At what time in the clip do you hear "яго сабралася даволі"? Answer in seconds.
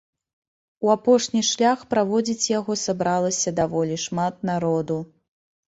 2.57-4.03